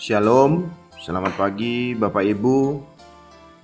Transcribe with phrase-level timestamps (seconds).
[0.00, 0.64] Shalom,
[0.96, 2.80] selamat pagi Bapak Ibu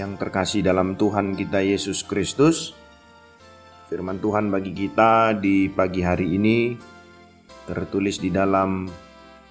[0.00, 2.72] yang terkasih dalam Tuhan kita Yesus Kristus.
[3.92, 6.72] Firman Tuhan bagi kita di pagi hari ini
[7.68, 8.88] tertulis di dalam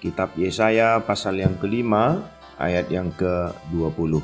[0.02, 2.18] kitab Yesaya pasal yang kelima
[2.58, 4.18] ayat yang ke-20.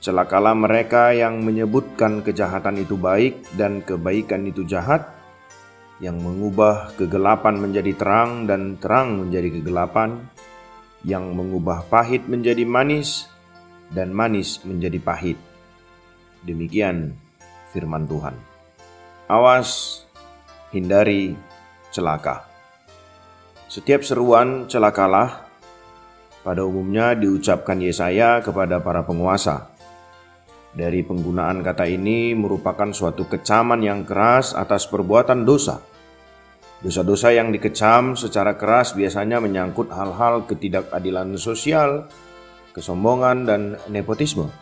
[0.00, 5.12] Celakalah mereka yang menyebutkan kejahatan itu baik dan kebaikan itu jahat,
[6.00, 10.32] yang mengubah kegelapan menjadi terang dan terang menjadi kegelapan,
[11.02, 13.28] yang mengubah pahit menjadi manis
[13.92, 15.38] dan manis menjadi pahit.
[16.46, 17.12] Demikian
[17.74, 18.34] firman Tuhan.
[19.26, 20.02] Awas,
[20.70, 21.34] hindari
[21.90, 22.46] celaka.
[23.66, 25.46] Setiap seruan celakalah
[26.46, 29.74] pada umumnya diucapkan Yesaya kepada para penguasa.
[30.76, 35.95] Dari penggunaan kata ini merupakan suatu kecaman yang keras atas perbuatan dosa
[36.84, 42.04] Dosa-dosa yang dikecam secara keras biasanya menyangkut hal-hal ketidakadilan sosial,
[42.76, 44.52] kesombongan, dan nepotisme.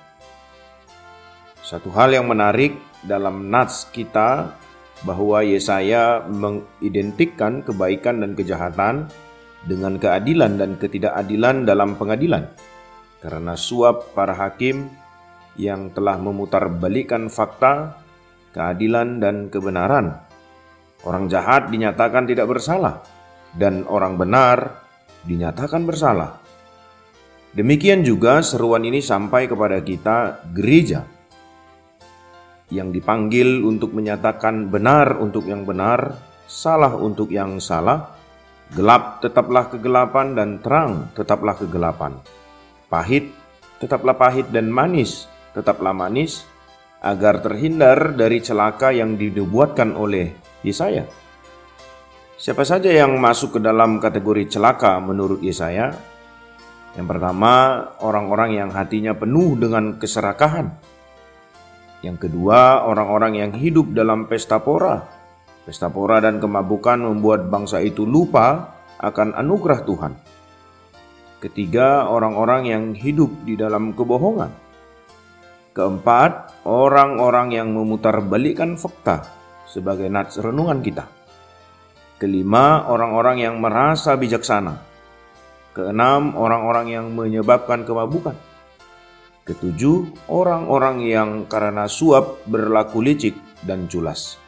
[1.59, 4.55] Satu hal yang menarik dalam nats kita
[5.03, 9.11] bahwa Yesaya mengidentikan kebaikan dan kejahatan
[9.67, 12.47] dengan keadilan dan ketidakadilan dalam pengadilan.
[13.19, 14.87] Karena suap para hakim
[15.59, 17.99] yang telah memutarbalikkan fakta,
[18.55, 20.21] keadilan, dan kebenaran
[21.05, 23.05] Orang jahat dinyatakan tidak bersalah,
[23.53, 24.81] dan orang benar
[25.29, 26.41] dinyatakan bersalah.
[27.55, 31.07] Demikian juga seruan ini sampai kepada kita, gereja,
[32.73, 36.17] yang dipanggil untuk menyatakan benar untuk yang benar,
[36.49, 38.17] salah untuk yang salah,
[38.75, 42.17] gelap tetaplah kegelapan, dan terang tetaplah kegelapan.
[42.89, 43.29] Pahit
[43.79, 46.43] tetaplah pahit, dan manis tetaplah manis,
[47.05, 50.33] agar terhindar dari celaka yang dinubuatkan oleh
[50.65, 51.05] Yesaya.
[52.35, 55.95] Siapa saja yang masuk ke dalam kategori celaka menurut Yesaya?
[56.99, 60.73] Yang pertama, orang-orang yang hatinya penuh dengan keserakahan.
[62.03, 65.05] Yang kedua, orang-orang yang hidup dalam pesta pora.
[65.65, 70.13] Pesta pora dan kemabukan membuat bangsa itu lupa akan anugerah Tuhan.
[71.41, 74.53] Ketiga, orang-orang yang hidup di dalam kebohongan.
[75.75, 79.44] Keempat, orang-orang yang memutarbalikkan fakta
[79.75, 81.11] sebagai nats renungan kita.
[82.23, 84.79] Kelima, orang-orang yang merasa bijaksana.
[85.75, 88.39] Keenam, orang-orang yang menyebabkan kemabukan.
[89.43, 93.35] Ketujuh, orang-orang yang karena suap berlaku licik
[93.67, 94.39] dan culas.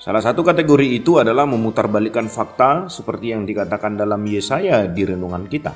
[0.00, 5.74] Salah satu kategori itu adalah memutarbalikkan fakta seperti yang dikatakan dalam Yesaya di renungan kita.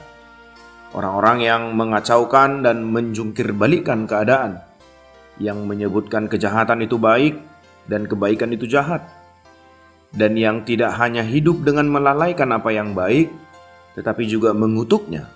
[0.95, 4.63] Orang-orang yang mengacaukan dan menjungkir balikan keadaan,
[5.43, 7.54] yang menyebutkan kejahatan itu baik
[7.91, 9.05] dan kebaikan itu jahat,
[10.15, 13.29] dan yang tidak hanya hidup dengan melalaikan apa yang baik,
[13.99, 15.27] tetapi juga mengutuknya,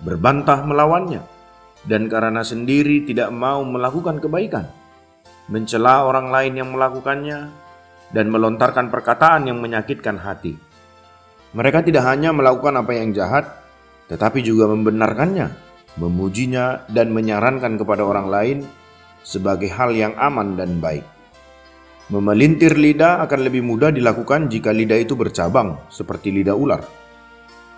[0.00, 1.22] berbantah melawannya,
[1.84, 4.66] dan karena sendiri tidak mau melakukan kebaikan,
[5.52, 7.52] mencela orang lain yang melakukannya,
[8.14, 10.56] dan melontarkan perkataan yang menyakitkan hati.
[11.54, 13.46] Mereka tidak hanya melakukan apa yang jahat,
[14.10, 15.52] tetapi juga membenarkannya,
[16.00, 18.58] memujinya, dan menyarankan kepada orang lain
[19.22, 21.13] sebagai hal yang aman dan baik.
[22.12, 26.84] Memelintir lidah akan lebih mudah dilakukan jika lidah itu bercabang, seperti lidah ular.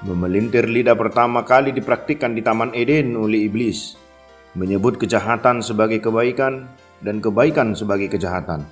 [0.03, 3.95] Memelintir lidah pertama kali dipraktikkan di Taman Eden oleh iblis,
[4.59, 6.67] menyebut kejahatan sebagai kebaikan
[7.07, 8.67] dan kebaikan sebagai kejahatan,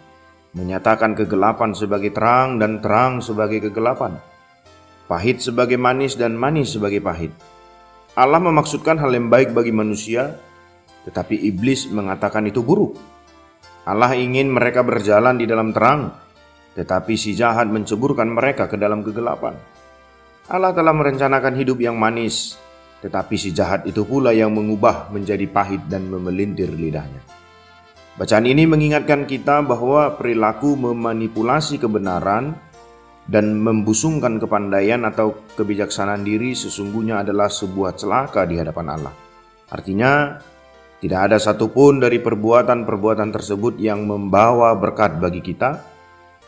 [0.59, 4.19] menyatakan kegelapan sebagai terang dan terang sebagai kegelapan,
[5.07, 7.31] pahit sebagai manis dan manis sebagai pahit.
[8.19, 10.35] Allah memaksudkan hal yang baik bagi manusia,
[11.07, 13.14] tetapi iblis mengatakan itu buruk.
[13.85, 16.09] Allah ingin mereka berjalan di dalam terang,
[16.73, 19.53] tetapi si jahat menceburkan mereka ke dalam kegelapan.
[20.49, 22.57] Allah telah merencanakan hidup yang manis,
[23.05, 27.21] tetapi si jahat itu pula yang mengubah menjadi pahit dan memelintir lidahnya.
[28.15, 32.57] Bacaan ini mengingatkan kita bahwa perilaku memanipulasi kebenaran
[33.27, 39.15] dan membusungkan kepandaian atau kebijaksanaan diri sesungguhnya adalah sebuah celaka di hadapan Allah.
[39.73, 40.39] Artinya,
[41.05, 45.85] tidak ada satupun dari perbuatan-perbuatan tersebut yang membawa berkat bagi kita.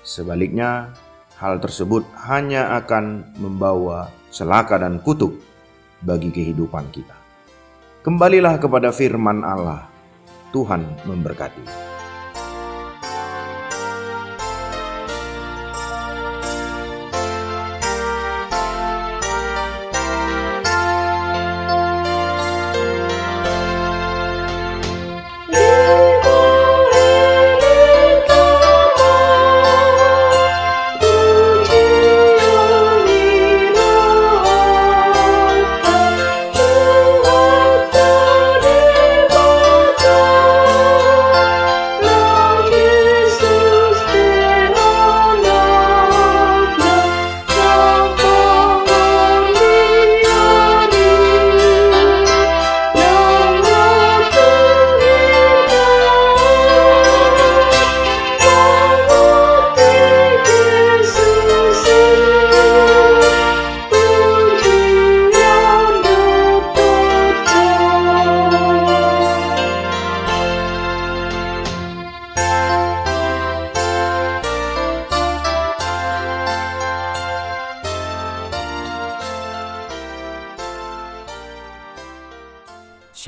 [0.01, 0.97] Sebaliknya,
[1.37, 5.37] hal tersebut hanya akan membawa celaka dan kutuk
[6.01, 7.13] bagi kehidupan kita.
[8.01, 9.93] Kembalilah kepada firman Allah.
[10.57, 11.96] Tuhan memberkati.